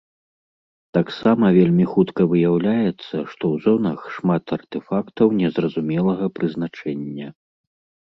[0.97, 7.27] Таксама вельмі хутка выяўляецца, што ў зонах шмат артэфактаў незразумелага прызначэння.